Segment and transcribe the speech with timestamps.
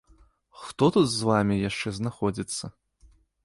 [0.61, 2.65] Хто тут з вамі яшчэ знаходзіцца?